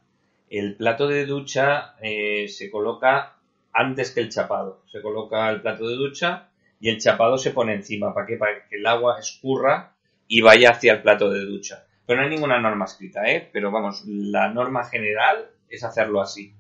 El 0.50 0.76
plato 0.76 1.08
de 1.08 1.25
ducha 1.25 1.94
eh, 2.02 2.48
se 2.48 2.70
coloca 2.70 3.37
antes 3.72 4.10
que 4.10 4.20
el 4.20 4.28
chapado. 4.28 4.82
Se 4.87 5.00
coloca 5.00 5.48
el 5.50 5.62
plato 5.62 5.88
de 5.88 5.96
ducha 5.96 6.50
y 6.80 6.90
el 6.90 7.00
chapado 7.00 7.38
se 7.38 7.50
pone 7.50 7.75
encima. 7.75 8.12
¿Para 8.12 8.26
qué? 8.26 8.37
Para 8.37 8.68
que 8.68 8.76
el 8.76 8.87
agua 8.87 9.18
escurra 9.18 9.94
y 10.26 10.42
vaya 10.42 10.70
hacia 10.70 10.92
el 10.92 11.02
plato 11.02 11.30
de 11.30 11.40
ducha. 11.46 11.88
Pero 12.09 12.21
no 12.21 12.27
hay 12.27 12.35
ninguna 12.35 12.59
norma 12.59 12.87
escrita, 12.87 13.23
¿eh? 13.31 13.49
Pero 13.53 13.71
vamos, 13.71 14.03
la 14.05 14.49
norma 14.49 14.83
general 14.83 15.50
es 15.69 15.85
hacerlo 15.85 16.21
así. 16.21 16.53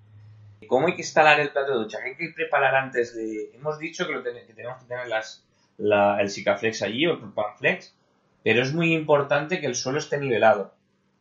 ¿Cómo 0.68 0.86
hay 0.86 0.94
que 0.94 1.02
instalar 1.02 1.40
el 1.40 1.50
plato 1.50 1.72
de 1.72 1.78
ducha? 1.78 1.98
¿Qué 2.00 2.10
hay 2.10 2.16
que 2.16 2.34
preparar 2.34 2.76
antes 2.76 3.16
de...? 3.16 3.50
Hemos 3.54 3.78
dicho 3.78 4.06
que, 4.06 4.12
tenemos 4.18 4.78
que 4.78 4.88
tener 4.88 5.08
las, 5.08 5.44
el 5.78 6.28
Sikaflex 6.28 6.82
allí 6.82 7.06
o 7.06 7.12
el 7.14 7.18
Propanflex 7.18 7.94
pero 8.42 8.62
es 8.62 8.72
muy 8.72 8.94
importante 8.94 9.60
que 9.60 9.66
el 9.66 9.74
suelo 9.74 9.98
esté 9.98 10.18
nivelado. 10.18 10.74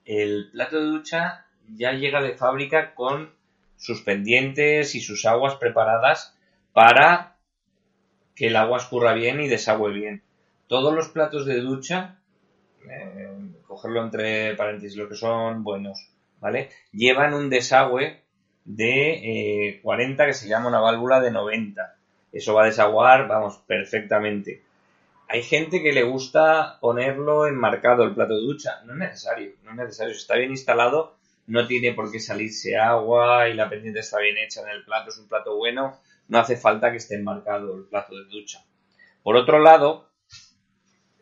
El 0.06 0.50
plato 0.52 0.80
de 0.80 0.86
ducha 0.86 1.46
ya 1.76 1.92
llega 1.92 2.22
de 2.22 2.36
fábrica 2.36 2.94
con 2.96 3.34
sus 3.76 4.02
pendientes 4.02 4.96
y 4.96 5.02
sus 5.02 5.26
aguas 5.26 5.56
preparadas 5.56 6.36
para 6.74 7.36
que 8.36 8.48
el 8.48 8.56
agua 8.56 8.78
escurra 8.78 9.14
bien 9.14 9.42
y 9.42 9.48
desagüe 9.48 9.92
bien. 9.92 10.24
Todos 10.68 10.94
los 10.94 11.10
platos 11.10 11.46
de 11.46 11.60
ducha, 11.60 12.17
eh, 12.90 13.30
cogerlo 13.66 14.04
entre 14.04 14.56
paréntesis, 14.56 14.98
lo 14.98 15.10
que 15.10 15.16
son 15.16 15.64
buenos, 15.64 16.10
¿vale? 16.40 16.70
Llevan 16.92 17.34
un 17.34 17.50
desagüe 17.50 18.22
de 18.66 19.80
40 19.82 20.24
eh, 20.24 20.28
que 20.28 20.34
se 20.34 20.48
llama 20.48 20.68
una 20.68 20.80
válvula 20.80 21.22
de 21.22 21.32
90. 21.32 21.96
Eso 22.32 22.54
va 22.54 22.64
a 22.64 22.68
desaguar, 22.68 23.28
vamos, 23.28 23.58
perfectamente. 23.66 24.62
Hay 25.30 25.44
gente 25.44 25.82
que 25.82 25.94
le 25.94 26.04
gusta 26.04 26.78
ponerlo 26.80 27.48
enmarcado 27.48 28.04
el 28.04 28.14
plato 28.14 28.36
de 28.36 28.42
ducha. 28.42 28.82
No 28.86 28.94
es 28.94 29.00
necesario, 29.00 29.52
no 29.64 29.72
es 29.72 29.78
necesario. 29.78 30.14
Si 30.14 30.22
está 30.22 30.36
bien 30.36 30.52
instalado, 30.52 31.16
no 31.48 31.66
tiene 31.66 31.94
por 31.94 32.12
qué 32.12 32.20
salirse 32.20 32.78
agua 32.78 33.48
y 33.50 33.54
la 33.54 33.70
pendiente 33.70 34.02
está 34.02 34.20
bien 34.20 34.38
hecha 34.38 34.62
en 34.62 34.70
el 34.70 34.84
plato, 34.84 35.10
es 35.10 35.18
un 35.18 35.28
plato 35.28 35.56
bueno. 35.56 35.98
No 36.28 36.40
hace 36.40 36.58
falta 36.58 36.92
que 36.92 36.98
esté 36.98 37.16
enmarcado 37.16 37.76
el 37.76 37.84
plato 37.86 38.16
de 38.16 38.26
ducha. 38.26 38.64
Por 39.24 39.38
otro 39.38 39.60
lado, 39.60 40.07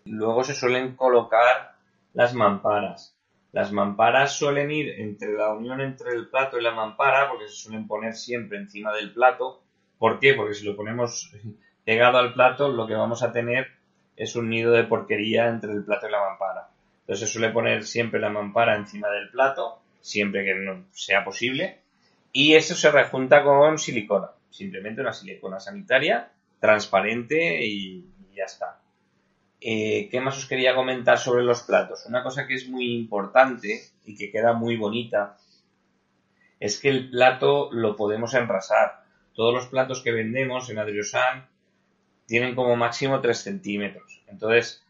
luego 0.05 0.43
se 0.43 0.53
suelen 0.53 0.95
colocar 0.95 1.75
las 2.13 2.33
mamparas. 2.33 3.15
Las 3.51 3.71
mamparas 3.71 4.37
suelen 4.37 4.71
ir 4.71 4.99
entre 4.99 5.33
la 5.33 5.53
unión 5.53 5.81
entre 5.81 6.13
el 6.13 6.27
plato 6.27 6.59
y 6.59 6.63
la 6.63 6.71
mampara, 6.71 7.29
porque 7.29 7.47
se 7.47 7.55
suelen 7.55 7.87
poner 7.87 8.13
siempre 8.13 8.57
encima 8.57 8.93
del 8.93 9.13
plato. 9.13 9.63
¿Por 9.97 10.19
qué? 10.19 10.33
Porque 10.33 10.53
si 10.53 10.65
lo 10.65 10.75
ponemos 10.75 11.31
pegado 11.85 12.17
al 12.17 12.33
plato, 12.33 12.69
lo 12.69 12.87
que 12.87 12.95
vamos 12.95 13.23
a 13.23 13.31
tener 13.31 13.67
es 14.15 14.35
un 14.35 14.49
nido 14.49 14.71
de 14.71 14.83
porquería 14.83 15.47
entre 15.47 15.71
el 15.71 15.83
plato 15.83 16.07
y 16.07 16.11
la 16.11 16.19
mampara. 16.19 16.69
Entonces 17.01 17.27
se 17.27 17.33
suele 17.33 17.53
poner 17.53 17.83
siempre 17.83 18.19
la 18.19 18.29
mampara 18.29 18.75
encima 18.75 19.09
del 19.09 19.29
plato, 19.29 19.79
siempre 20.01 20.43
que 20.43 20.55
no 20.55 20.85
sea 20.91 21.23
posible, 21.23 21.79
y 22.31 22.55
eso 22.55 22.75
se 22.75 22.91
rejunta 22.91 23.43
con 23.43 23.77
silicona, 23.77 24.29
simplemente 24.49 25.01
una 25.01 25.13
silicona 25.13 25.59
sanitaria, 25.59 26.31
transparente 26.59 27.65
y 27.65 28.05
ya 28.35 28.45
está. 28.45 28.79
Eh, 29.67 30.09
¿Qué 30.11 30.21
más 30.21 30.37
os 30.37 30.45
quería 30.45 30.75
comentar 30.75 31.17
sobre 31.17 31.43
los 31.43 31.63
platos? 31.63 32.05
Una 32.05 32.21
cosa 32.21 32.45
que 32.45 32.53
es 32.53 32.69
muy 32.69 32.93
importante 32.93 33.81
y 34.05 34.15
que 34.15 34.29
queda 34.29 34.53
muy 34.53 34.77
bonita 34.77 35.37
es 36.59 36.79
que 36.79 36.89
el 36.89 37.09
plato 37.09 37.71
lo 37.71 37.95
podemos 37.95 38.35
enrasar. 38.35 39.03
Todos 39.33 39.55
los 39.55 39.65
platos 39.65 40.03
que 40.03 40.11
vendemos 40.11 40.69
en 40.69 40.77
Adriosan 40.77 41.47
tienen 42.27 42.53
como 42.53 42.75
máximo 42.75 43.21
3 43.21 43.35
centímetros. 43.35 44.21
Entonces, 44.27 44.85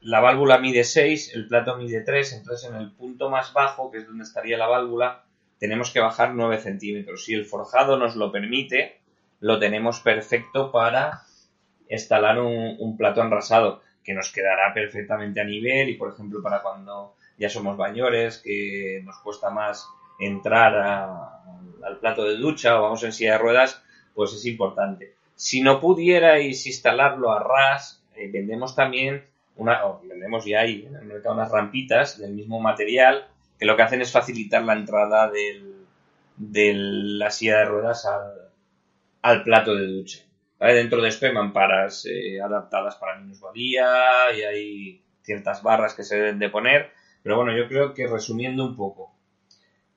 la 0.00 0.18
válvula 0.18 0.58
mide 0.58 0.82
6, 0.82 1.36
el 1.36 1.46
plato 1.46 1.76
mide 1.76 2.00
3, 2.00 2.32
entonces 2.32 2.68
en 2.68 2.74
el 2.74 2.90
punto 2.90 3.30
más 3.30 3.52
bajo, 3.52 3.92
que 3.92 3.98
es 3.98 4.08
donde 4.08 4.24
estaría 4.24 4.58
la 4.58 4.66
válvula, 4.66 5.24
tenemos 5.60 5.92
que 5.92 6.00
bajar 6.00 6.34
9 6.34 6.58
centímetros. 6.58 7.24
Si 7.24 7.32
el 7.32 7.44
forjado 7.44 7.96
nos 7.96 8.16
lo 8.16 8.32
permite, 8.32 9.00
lo 9.38 9.60
tenemos 9.60 10.00
perfecto 10.00 10.72
para 10.72 11.22
instalar 11.88 12.40
un, 12.40 12.96
plato 12.96 13.22
enrasado, 13.22 13.82
que 14.06 14.14
nos 14.14 14.32
quedará 14.32 14.72
perfectamente 14.72 15.40
a 15.40 15.44
nivel 15.44 15.88
y, 15.88 15.94
por 15.94 16.12
ejemplo, 16.12 16.40
para 16.40 16.62
cuando 16.62 17.16
ya 17.36 17.50
somos 17.50 17.76
bañores, 17.76 18.38
que 18.38 19.02
nos 19.04 19.18
cuesta 19.18 19.50
más 19.50 19.88
entrar 20.20 20.74
al 20.76 21.98
plato 22.00 22.24
de 22.24 22.36
ducha 22.36 22.78
o 22.78 22.84
vamos 22.84 23.02
en 23.02 23.12
silla 23.12 23.32
de 23.32 23.38
ruedas, 23.38 23.82
pues 24.14 24.32
es 24.32 24.46
importante. 24.46 25.14
Si 25.34 25.60
no 25.60 25.80
pudierais 25.80 26.66
instalarlo 26.66 27.32
a 27.32 27.42
ras, 27.42 28.02
eh, 28.14 28.30
vendemos 28.32 28.74
también 28.74 29.24
una, 29.56 29.80
vendemos 30.02 30.44
ya 30.44 30.60
ahí 30.60 30.86
en 30.86 30.96
el 30.96 31.04
mercado 31.04 31.34
unas 31.34 31.50
rampitas 31.50 32.18
del 32.18 32.32
mismo 32.32 32.60
material 32.60 33.26
que 33.58 33.66
lo 33.66 33.76
que 33.76 33.82
hacen 33.82 34.02
es 34.02 34.12
facilitar 34.12 34.62
la 34.62 34.74
entrada 34.74 35.30
de 35.30 36.72
la 36.74 37.30
silla 37.30 37.58
de 37.58 37.64
ruedas 37.64 38.06
al, 39.22 39.42
plato 39.42 39.74
de 39.74 39.86
ducha. 39.86 40.20
Dentro 40.58 41.02
de 41.02 41.08
esto 41.08 41.26
hay 41.26 41.32
mamparas 41.32 42.06
eh, 42.06 42.40
adaptadas 42.40 42.96
para 42.96 43.18
minusvalía 43.18 44.32
y 44.34 44.42
hay 44.42 45.02
ciertas 45.22 45.62
barras 45.62 45.94
que 45.94 46.02
se 46.02 46.16
deben 46.16 46.38
de 46.38 46.48
poner. 46.48 46.92
Pero 47.22 47.36
bueno, 47.36 47.56
yo 47.56 47.68
creo 47.68 47.92
que 47.92 48.06
resumiendo 48.06 48.64
un 48.64 48.76
poco, 48.76 49.14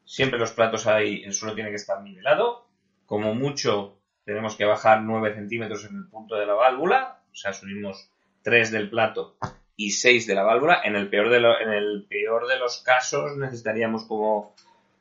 siempre 0.04 0.40
los 0.40 0.52
platos 0.52 0.88
hay, 0.88 1.24
el 1.24 1.34
suelo 1.34 1.56
tiene 1.56 1.70
que 1.70 1.76
estar 1.76 2.02
nivelado. 2.02 2.68
Como 3.06 3.34
mucho 3.36 4.00
tenemos 4.26 4.56
que 4.56 4.66
bajar 4.66 5.02
9 5.02 5.34
centímetros 5.36 5.86
en 5.86 5.96
el 5.96 6.08
punto 6.10 6.36
de 6.36 6.46
la 6.46 6.54
válvula, 6.54 7.22
o 7.32 7.36
sea, 7.36 7.54
subimos 7.54 8.12
3 8.44 8.72
del 8.72 8.90
plato 8.90 9.38
y 9.76 9.92
6 9.92 10.28
de 10.28 10.36
la 10.36 10.44
válvula. 10.44 10.82
En 10.84 10.96
el 10.96 11.10
peor 11.10 11.30
de, 11.30 11.38
en 11.38 11.70
el 11.70 12.06
peor 12.10 12.48
de 12.48 12.58
los 12.58 12.82
casos 12.82 13.38
necesitaríamos 13.38 14.06
como, 14.06 14.56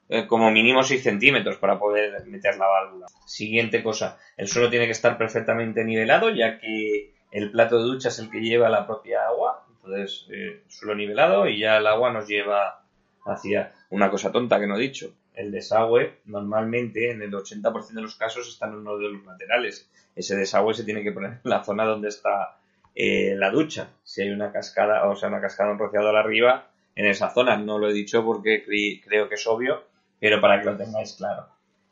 eh, 0.09 0.27
como 0.27 0.51
mínimo 0.51 0.83
6 0.83 1.03
centímetros 1.03 1.57
para 1.57 1.79
poder 1.79 2.25
meter 2.27 2.57
la 2.57 2.67
válvula. 2.67 3.07
Siguiente 3.27 3.83
cosa, 3.83 4.19
el 4.37 4.49
suelo 4.49 4.71
tiene 4.71 4.87
que 4.87 4.93
estar 4.93 5.19
perfectamente 5.19 5.85
nivelado, 5.85 6.31
ya 6.31 6.59
que 6.59 7.13
el 7.31 7.51
plato 7.51 7.79
de 7.79 7.85
ducha 7.85 8.09
es 8.09 8.19
el 8.19 8.31
que 8.31 8.41
lleva 8.41 8.69
la 8.69 8.87
propia 8.87 9.27
agua. 9.27 9.65
Entonces, 9.77 10.27
eh, 10.31 10.63
suelo 10.69 10.95
nivelado 10.95 11.49
y 11.49 11.59
ya 11.59 11.79
el 11.79 11.87
agua 11.87 12.13
nos 12.13 12.27
lleva 12.27 12.83
hacia 13.25 13.73
una 13.91 14.11
cosa 14.11 14.33
tonta 14.33 14.59
que 14.59 14.67
no 14.67 14.77
he 14.77 14.81
dicho 14.81 15.13
el 15.39 15.53
desagüe 15.53 16.19
normalmente 16.25 17.13
en 17.13 17.23
el 17.23 17.33
80% 17.33 17.93
de 17.93 18.03
los 18.03 18.17
casos 18.17 18.49
está 18.49 18.67
en 18.67 18.75
uno 18.75 18.99
de 18.99 19.09
los 19.09 19.25
laterales. 19.25 19.89
Ese 20.17 20.37
desagüe 20.37 20.75
se 20.75 20.83
tiene 20.83 21.05
que 21.05 21.13
poner 21.13 21.31
en 21.45 21.51
la 21.51 21.63
zona 21.63 21.85
donde 21.85 22.09
está 22.09 22.59
eh, 22.97 23.37
la 23.37 23.51
ducha. 23.51 23.89
Si 24.03 24.21
hay 24.21 24.31
una 24.31 24.51
cascada, 24.51 25.09
o 25.09 25.15
sea, 25.15 25.29
una 25.29 25.41
cascada, 25.41 25.71
un 25.71 25.79
rociador 25.79 26.17
arriba, 26.17 26.71
en 26.97 27.07
esa 27.07 27.31
zona. 27.31 27.57
No 27.57 27.79
lo 27.79 27.89
he 27.89 27.93
dicho 27.93 28.25
porque 28.25 28.65
creo 29.07 29.29
que 29.29 29.37
es 29.37 29.47
obvio, 29.47 29.85
pero 30.21 30.41
para 30.41 30.61
que 30.61 30.67
lo 30.67 30.77
tengáis 30.77 31.15
claro. 31.15 31.47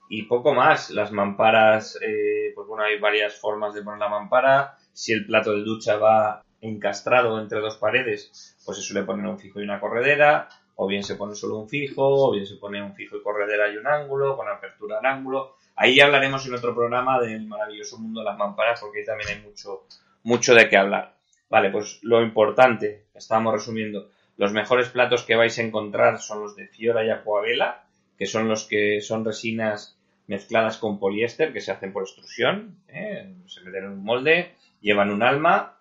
Y 0.08 0.22
poco 0.24 0.54
más, 0.54 0.90
las 0.90 1.10
mamparas, 1.10 1.98
eh, 2.00 2.52
pues 2.54 2.66
bueno, 2.68 2.84
hay 2.84 2.98
varias 2.98 3.34
formas 3.38 3.74
de 3.74 3.82
poner 3.82 4.00
la 4.00 4.08
mampara. 4.08 4.76
Si 4.92 5.12
el 5.12 5.26
plato 5.26 5.52
de 5.52 5.62
ducha 5.62 5.96
va 5.96 6.44
encastrado 6.60 7.40
entre 7.40 7.60
dos 7.60 7.76
paredes, 7.76 8.56
pues 8.64 8.78
se 8.78 8.82
suele 8.82 9.04
poner 9.04 9.26
un 9.26 9.38
fijo 9.38 9.60
y 9.60 9.64
una 9.64 9.80
corredera 9.80 10.48
o 10.76 10.86
bien 10.86 11.02
se 11.02 11.16
pone 11.16 11.34
solo 11.34 11.56
un 11.56 11.68
fijo, 11.68 12.28
o 12.28 12.32
bien 12.32 12.46
se 12.46 12.56
pone 12.56 12.82
un 12.82 12.94
fijo 12.94 13.16
y 13.16 13.22
corredera 13.22 13.68
y 13.68 13.78
un 13.78 13.86
ángulo, 13.86 14.36
con 14.36 14.48
apertura 14.48 14.98
al 14.98 15.06
ángulo. 15.06 15.56
Ahí 15.74 16.00
hablaremos 16.00 16.46
en 16.46 16.54
otro 16.54 16.74
programa 16.74 17.18
del 17.18 17.46
maravilloso 17.46 17.98
mundo 17.98 18.20
de 18.20 18.26
las 18.26 18.38
mamparas, 18.38 18.80
porque 18.80 19.00
ahí 19.00 19.04
también 19.04 19.30
hay 19.30 19.40
mucho, 19.42 19.86
mucho 20.22 20.54
de 20.54 20.68
qué 20.68 20.76
hablar. 20.76 21.16
Vale, 21.48 21.70
pues 21.70 21.98
lo 22.02 22.22
importante, 22.22 23.06
estábamos 23.14 23.54
resumiendo, 23.54 24.10
los 24.36 24.52
mejores 24.52 24.90
platos 24.90 25.22
que 25.22 25.36
vais 25.36 25.58
a 25.58 25.62
encontrar 25.62 26.18
son 26.18 26.42
los 26.42 26.56
de 26.56 26.66
Fiora 26.68 27.04
y 27.04 27.10
Aquavela, 27.10 27.85
que 28.18 28.26
son 28.26 28.48
los 28.48 28.64
que 28.64 29.00
son 29.00 29.24
resinas 29.24 29.96
mezcladas 30.26 30.78
con 30.78 30.98
poliéster, 30.98 31.52
que 31.52 31.60
se 31.60 31.72
hacen 31.72 31.92
por 31.92 32.02
extrusión, 32.02 32.76
¿eh? 32.88 33.32
se 33.46 33.60
meten 33.60 33.84
en 33.84 33.90
un 33.90 34.04
molde, 34.04 34.52
llevan 34.80 35.10
un 35.10 35.22
alma, 35.22 35.76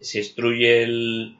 se 0.00 0.20
extruye 0.20 0.82
el, 0.82 1.36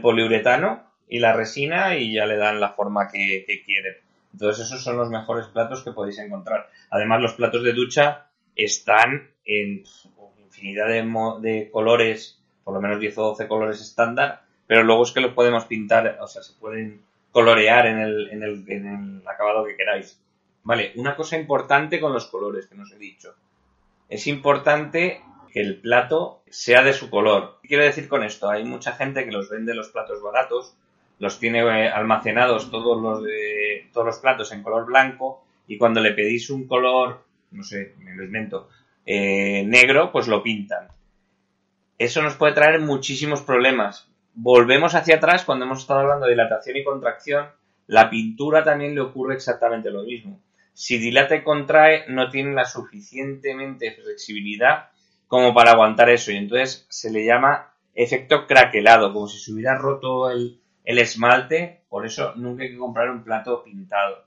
poliuretano 0.00 0.82
y 1.08 1.18
la 1.18 1.32
resina 1.32 1.96
y 1.96 2.14
ya 2.14 2.26
le 2.26 2.36
dan 2.36 2.60
la 2.60 2.70
forma 2.70 3.08
que, 3.08 3.44
quieren. 3.64 3.96
Entonces 4.32 4.66
esos 4.66 4.82
son 4.82 4.96
los 4.96 5.10
mejores 5.10 5.46
platos 5.46 5.82
que 5.82 5.92
podéis 5.92 6.18
encontrar. 6.18 6.68
Además 6.90 7.20
los 7.20 7.34
platos 7.34 7.62
de 7.62 7.72
ducha 7.72 8.26
están 8.56 9.30
en 9.44 9.84
infinidad 10.44 10.88
de, 10.88 11.70
colores, 11.70 12.38
por 12.64 12.74
lo 12.74 12.80
menos 12.80 13.00
10 13.00 13.18
o 13.18 13.22
12 13.28 13.48
colores 13.48 13.80
estándar, 13.80 14.42
pero 14.66 14.84
luego 14.84 15.02
es 15.02 15.12
que 15.12 15.20
los 15.20 15.32
podemos 15.32 15.64
pintar, 15.66 16.18
o 16.20 16.26
sea, 16.26 16.42
se 16.42 16.52
pueden 16.54 17.02
colorear 17.32 17.86
en 17.86 17.98
el, 17.98 18.30
en 18.30 18.42
el, 18.42 18.64
en 18.68 18.86
el 18.86 19.28
acabado 19.28 19.64
que 19.64 19.76
queráis. 19.76 20.20
Vale, 20.62 20.92
una 20.94 21.16
cosa 21.16 21.36
importante 21.36 22.00
con 22.00 22.12
los 22.12 22.26
colores 22.26 22.66
que 22.66 22.76
nos 22.76 22.92
he 22.92 22.98
dicho. 22.98 23.34
Es 24.08 24.26
importante 24.28 25.22
que 25.52 25.60
el 25.60 25.80
plato 25.80 26.42
sea 26.48 26.84
de 26.84 26.92
su 26.92 27.10
color. 27.10 27.58
¿Qué 27.62 27.68
quiero 27.68 27.84
decir 27.84 28.08
con 28.08 28.22
esto? 28.22 28.48
Hay 28.48 28.64
mucha 28.64 28.92
gente 28.92 29.24
que 29.24 29.32
los 29.32 29.50
vende 29.50 29.74
los 29.74 29.88
platos 29.88 30.22
baratos 30.22 30.76
los 31.22 31.38
tiene 31.38 31.60
eh, 31.60 31.88
almacenados 31.88 32.68
todos 32.68 33.00
los, 33.00 33.22
de, 33.22 33.88
todos 33.92 34.06
los 34.06 34.18
platos 34.18 34.50
en 34.50 34.64
color 34.64 34.86
blanco 34.86 35.44
y 35.68 35.78
cuando 35.78 36.00
le 36.00 36.10
pedís 36.10 36.50
un 36.50 36.66
color, 36.66 37.24
no 37.52 37.62
sé, 37.62 37.94
me 37.98 38.16
lo 38.16 38.24
invento, 38.24 38.68
eh, 39.06 39.62
negro, 39.64 40.10
pues 40.10 40.26
lo 40.26 40.42
pintan. 40.42 40.88
Eso 41.96 42.22
nos 42.22 42.34
puede 42.34 42.54
traer 42.54 42.80
muchísimos 42.80 43.40
problemas. 43.42 44.10
Volvemos 44.34 44.94
hacia 44.94 45.16
atrás 45.16 45.44
cuando 45.44 45.66
hemos 45.66 45.80
estado 45.80 46.00
hablando 46.00 46.26
de 46.26 46.32
dilatación 46.32 46.76
y 46.76 46.84
contracción. 46.84 47.46
La 47.86 48.08
pintura 48.08 48.64
también 48.64 48.94
le 48.94 49.02
ocurre 49.02 49.34
exactamente 49.34 49.90
lo 49.90 50.04
mismo. 50.04 50.40
Si 50.72 50.96
dilata 50.98 51.36
y 51.36 51.42
contrae, 51.42 52.04
no 52.08 52.30
tiene 52.30 52.54
la 52.54 52.64
suficientemente 52.64 53.92
flexibilidad 53.92 54.88
como 55.28 55.52
para 55.52 55.72
aguantar 55.72 56.08
eso. 56.08 56.32
Y 56.32 56.36
entonces 56.36 56.86
se 56.88 57.10
le 57.10 57.26
llama 57.26 57.74
efecto 57.94 58.46
craquelado, 58.46 59.12
como 59.12 59.28
si 59.28 59.38
se 59.38 59.52
hubiera 59.52 59.76
roto 59.76 60.30
el, 60.30 60.60
el 60.84 60.98
esmalte, 60.98 61.82
por 61.90 62.06
eso 62.06 62.34
nunca 62.36 62.62
hay 62.62 62.70
que 62.70 62.78
comprar 62.78 63.10
un 63.10 63.22
plato 63.22 63.62
pintado. 63.62 64.24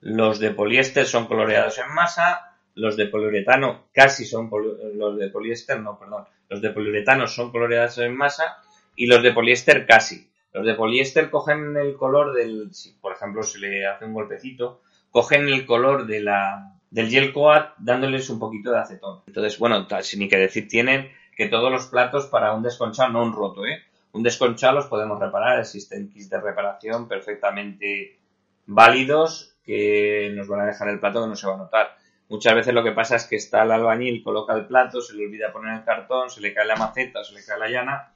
Los 0.00 0.38
de 0.38 0.50
poliéster 0.50 1.06
son 1.06 1.26
coloreados 1.26 1.78
en 1.78 1.94
masa, 1.94 2.58
los 2.74 2.96
de 2.96 3.06
poliuretano 3.06 3.86
casi 3.92 4.26
son 4.26 4.50
los 4.94 5.18
de 5.18 5.28
poliéster, 5.30 5.80
no, 5.80 5.98
perdón, 5.98 6.26
los 6.50 6.60
de 6.60 6.70
poliuretano 6.70 7.26
son 7.26 7.50
coloreados 7.50 7.96
en 7.98 8.14
masa 8.14 8.58
y 8.96 9.06
los 9.06 9.22
de 9.22 9.32
poliéster 9.32 9.86
casi. 9.86 10.30
Los 10.52 10.64
de 10.64 10.74
poliéster 10.74 11.30
cogen 11.30 11.76
el 11.76 11.96
color 11.96 12.32
del, 12.32 12.74
si 12.74 12.92
por 12.92 13.12
ejemplo 13.12 13.42
se 13.42 13.58
le 13.58 13.86
hace 13.86 14.06
un 14.06 14.14
golpecito, 14.14 14.80
cogen 15.10 15.48
el 15.48 15.66
color 15.66 16.06
de 16.06 16.20
la, 16.20 16.72
del 16.90 17.10
gel 17.10 17.32
coat 17.32 17.74
dándoles 17.78 18.30
un 18.30 18.38
poquito 18.38 18.72
de 18.72 18.78
acetón. 18.78 19.20
Entonces, 19.26 19.58
bueno, 19.58 19.86
sin 20.00 20.20
ni 20.20 20.28
que 20.28 20.38
decir 20.38 20.66
tienen 20.66 21.10
que 21.36 21.48
todos 21.48 21.70
los 21.70 21.86
platos 21.88 22.26
para 22.26 22.54
un 22.54 22.62
desconchado, 22.62 23.12
no 23.12 23.22
un 23.22 23.34
roto, 23.34 23.66
¿eh? 23.66 23.82
Un 24.12 24.22
desconchado 24.22 24.76
los 24.76 24.86
podemos 24.86 25.20
reparar, 25.20 25.60
existen 25.60 26.08
kits 26.08 26.30
de 26.30 26.40
reparación 26.40 27.06
perfectamente 27.06 28.18
válidos 28.64 29.58
que 29.62 30.32
nos 30.34 30.48
van 30.48 30.60
a 30.60 30.66
dejar 30.66 30.88
el 30.88 31.00
plato 31.00 31.22
que 31.22 31.28
no 31.28 31.36
se 31.36 31.46
va 31.46 31.54
a 31.54 31.58
notar. 31.58 31.96
Muchas 32.30 32.54
veces 32.54 32.72
lo 32.72 32.82
que 32.82 32.92
pasa 32.92 33.16
es 33.16 33.26
que 33.26 33.36
está 33.36 33.62
el 33.62 33.72
albañil, 33.72 34.24
coloca 34.24 34.54
el 34.54 34.66
plato, 34.66 35.02
se 35.02 35.14
le 35.14 35.26
olvida 35.26 35.52
poner 35.52 35.74
el 35.74 35.84
cartón, 35.84 36.30
se 36.30 36.40
le 36.40 36.54
cae 36.54 36.66
la 36.66 36.76
maceta, 36.76 37.22
se 37.22 37.34
le 37.34 37.44
cae 37.44 37.58
la 37.58 37.68
llana 37.68 38.15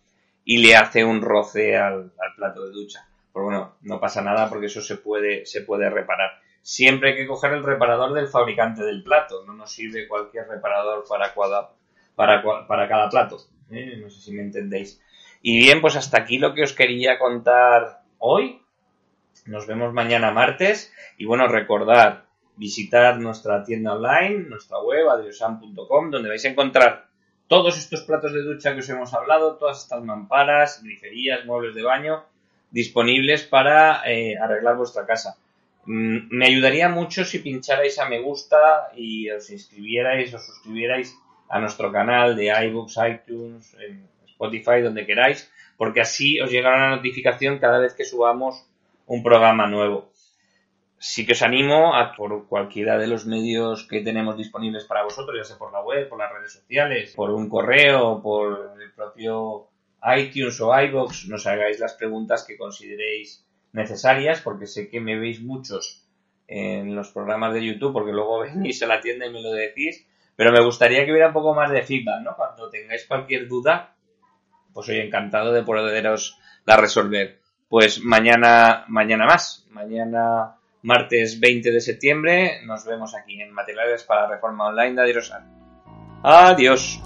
y 0.51 0.57
le 0.57 0.75
hace 0.75 1.05
un 1.05 1.23
roce 1.23 1.77
al, 1.77 2.11
plato 2.35 2.67
de 2.67 2.73
ducha. 2.73 3.07
Pero 3.33 3.45
bueno, 3.45 3.77
no 3.83 4.01
pasa 4.01 4.21
nada 4.21 4.49
porque 4.49 4.67
eso 4.67 4.83
se 4.83 4.97
puede, 4.97 5.47
se 5.47 5.61
puede 5.61 5.89
reparar. 5.89 6.41
Siempre 6.61 7.11
hay 7.11 7.17
que 7.17 7.29
coger 7.29 7.53
el 7.53 7.63
reparador 7.63 8.15
del 8.15 8.27
fabricante 8.27 8.83
del 8.83 9.05
plato, 9.05 9.45
no 9.47 9.53
nos 9.53 9.71
sirve 9.71 10.09
cualquier 10.09 10.49
reparador 10.49 11.05
para, 11.09 11.33
para, 12.17 12.67
para 12.67 12.89
cada 12.89 13.09
plato. 13.09 13.37
¿eh? 13.71 13.97
No 14.03 14.11
sé 14.11 14.21
si 14.21 14.33
me 14.33 14.43
entendéis. 14.43 15.01
Y 15.41 15.61
bien, 15.61 15.81
pues 15.81 15.95
hasta 15.95 16.19
aquí 16.19 16.39
lo 16.39 16.53
que 16.53 16.65
os 16.65 16.73
quería 16.73 17.17
contar 17.21 18.01
hoy. 18.19 18.61
Nos 19.47 19.69
vemos 19.69 19.93
mañana 19.93 20.33
martes 20.33 20.93
y 21.17 21.27
bueno, 21.27 21.47
recordar 21.47 22.25
visitar 22.57 23.21
nuestra 23.21 23.63
tienda 23.63 23.95
online, 23.95 24.49
nuestra 24.49 24.81
web, 24.81 25.11
adriosan.com, 25.11 26.11
donde 26.11 26.29
vais 26.29 26.45
a 26.45 26.49
encontrar 26.49 27.10
todos 27.51 27.77
estos 27.77 28.03
platos 28.03 28.33
de 28.33 28.43
ducha 28.43 28.75
que 28.75 28.79
os 28.79 28.89
hemos 28.89 29.13
hablado, 29.13 29.57
todas 29.57 29.83
estas 29.83 30.05
mamparas, 30.05 30.85
griferías, 30.85 31.45
muebles 31.45 31.75
de 31.75 31.83
baño, 31.83 32.23
disponibles 32.71 33.43
para 33.43 34.09
eh, 34.09 34.39
arreglar 34.39 34.77
vuestra 34.77 35.05
casa. 35.05 35.37
Mm, 35.85 36.29
me 36.31 36.47
ayudaría 36.47 36.89
mucho 36.89 37.25
si 37.25 37.41
pincharais 37.41 37.99
a 37.99 38.09
me 38.09 38.21
gusta 38.21 38.93
y 38.95 39.29
os 39.31 39.51
inscribierais 39.51 40.33
o 40.33 40.39
suscribierais 40.39 41.13
a 41.49 41.59
nuestro 41.59 41.91
canal 41.91 42.37
de 42.37 42.55
iBooks, 42.67 42.97
iTunes, 43.11 43.77
Spotify, 44.29 44.81
donde 44.81 45.05
queráis, 45.05 45.51
porque 45.77 46.03
así 46.03 46.41
os 46.41 46.53
llegará 46.53 46.77
una 46.77 46.97
notificación 46.97 47.59
cada 47.59 47.81
vez 47.81 47.95
que 47.95 48.05
subamos 48.05 48.65
un 49.09 49.25
programa 49.25 49.67
nuevo. 49.67 50.09
Sí 51.03 51.25
que 51.25 51.33
os 51.33 51.41
animo 51.41 51.95
a 51.97 52.13
por 52.13 52.47
cualquiera 52.47 52.99
de 52.99 53.07
los 53.07 53.25
medios 53.25 53.89
que 53.89 54.03
tenemos 54.03 54.37
disponibles 54.37 54.85
para 54.85 55.03
vosotros, 55.03 55.35
ya 55.35 55.45
sea 55.45 55.57
por 55.57 55.73
la 55.73 55.81
web, 55.83 56.11
por 56.11 56.19
las 56.19 56.31
redes 56.31 56.53
sociales, 56.53 57.15
por 57.17 57.31
un 57.31 57.49
correo, 57.49 58.21
por 58.23 58.75
el 58.79 58.93
propio 58.93 59.69
iTunes 60.15 60.61
o 60.61 60.79
iBox, 60.79 61.27
nos 61.29 61.47
hagáis 61.47 61.81
las 61.81 61.95
preguntas 61.95 62.45
que 62.47 62.59
consideréis 62.59 63.47
necesarias, 63.73 64.43
porque 64.43 64.67
sé 64.67 64.91
que 64.91 65.01
me 65.01 65.19
veis 65.19 65.41
muchos 65.41 66.07
en 66.47 66.95
los 66.95 67.11
programas 67.13 67.55
de 67.55 67.65
YouTube, 67.65 67.95
porque 67.95 68.13
luego 68.13 68.41
venís 68.43 68.83
a 68.83 68.87
la 68.87 69.01
tienda 69.01 69.25
y 69.25 69.33
me 69.33 69.41
lo 69.41 69.53
decís, 69.53 70.07
pero 70.37 70.53
me 70.53 70.63
gustaría 70.63 71.07
que 71.07 71.13
hubiera 71.13 71.29
un 71.29 71.35
poco 71.35 71.55
más 71.55 71.71
de 71.71 71.83
feedback, 71.83 72.23
¿no? 72.23 72.37
Cuando 72.37 72.69
tengáis 72.69 73.07
cualquier 73.07 73.49
duda, 73.49 73.95
pues 74.75 74.85
soy 74.85 74.99
encantado 74.99 75.51
de 75.51 75.63
poderos 75.63 76.39
la 76.67 76.77
resolver. 76.77 77.41
Pues 77.71 78.03
mañana, 78.03 78.85
mañana 78.89 79.25
más, 79.25 79.67
mañana 79.71 80.57
martes 80.83 81.39
20 81.41 81.71
de 81.71 81.81
septiembre. 81.81 82.61
Nos 82.65 82.85
vemos 82.85 83.15
aquí 83.15 83.41
en 83.41 83.53
Materiales 83.53 84.05
para 84.05 84.23
la 84.23 84.29
Reforma 84.35 84.67
Online 84.69 84.95
de 84.95 85.03
Adirosal. 85.03 85.45
Adiós. 86.23 87.01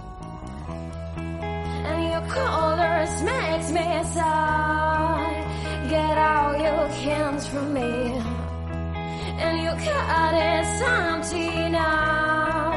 And 9.36 9.60
your 9.62 9.74
card 9.74 10.34
is 10.34 10.80
empty 10.80 11.68
now. 11.70 12.72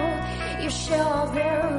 You 0.61 0.69
shall 0.69 1.31
bear 1.31 1.76